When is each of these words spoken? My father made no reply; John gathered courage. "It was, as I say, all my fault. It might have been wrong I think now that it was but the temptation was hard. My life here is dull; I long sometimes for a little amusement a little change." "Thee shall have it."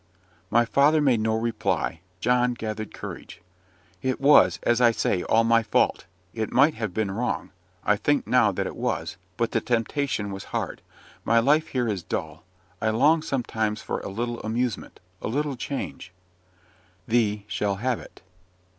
My 0.49 0.65
father 0.65 0.99
made 0.99 1.19
no 1.19 1.35
reply; 1.37 1.99
John 2.21 2.55
gathered 2.55 2.91
courage. 2.91 3.39
"It 4.01 4.19
was, 4.19 4.59
as 4.63 4.81
I 4.81 4.89
say, 4.89 5.21
all 5.21 5.43
my 5.43 5.61
fault. 5.61 6.05
It 6.33 6.51
might 6.51 6.73
have 6.73 6.91
been 6.91 7.11
wrong 7.11 7.51
I 7.85 7.97
think 7.97 8.25
now 8.25 8.51
that 8.51 8.65
it 8.65 8.75
was 8.75 9.17
but 9.37 9.51
the 9.51 9.61
temptation 9.61 10.31
was 10.31 10.45
hard. 10.45 10.81
My 11.23 11.37
life 11.37 11.67
here 11.67 11.87
is 11.87 12.01
dull; 12.01 12.43
I 12.81 12.89
long 12.89 13.21
sometimes 13.21 13.83
for 13.83 13.99
a 13.99 14.09
little 14.09 14.39
amusement 14.41 14.99
a 15.21 15.27
little 15.27 15.55
change." 15.55 16.11
"Thee 17.07 17.43
shall 17.47 17.75
have 17.75 17.99
it." 17.99 18.23